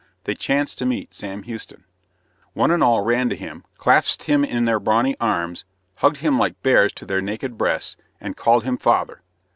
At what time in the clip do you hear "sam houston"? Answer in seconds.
1.13-1.83